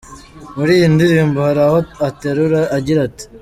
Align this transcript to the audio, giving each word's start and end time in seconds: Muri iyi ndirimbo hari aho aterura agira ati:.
Muri 0.57 0.71
iyi 0.77 0.87
ndirimbo 0.95 1.37
hari 1.47 1.61
aho 1.67 1.79
aterura 2.07 2.59
agira 2.77 2.99
ati:. 3.07 3.25